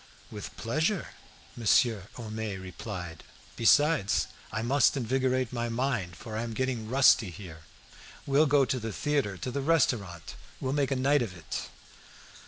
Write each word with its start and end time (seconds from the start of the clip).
"With 0.31 0.57
pleasure!" 0.57 1.09
Monsieur 1.55 2.07
Homais 2.15 2.57
replied; 2.57 3.23
"besides, 3.55 4.25
I 4.51 4.63
must 4.63 4.97
invigorate 4.97 5.53
my 5.53 5.69
mind, 5.69 6.15
for 6.15 6.35
I 6.35 6.41
am 6.41 6.55
getting 6.55 6.89
rusty 6.89 7.29
here. 7.29 7.65
We'll 8.25 8.47
go 8.47 8.65
to 8.65 8.79
the 8.79 8.91
theatre, 8.91 9.37
to 9.37 9.51
the 9.51 9.61
restaurant; 9.61 10.33
we'll 10.59 10.73
make 10.73 10.89
a 10.89 10.95
night 10.95 11.21
of 11.21 11.37
it." 11.37 11.69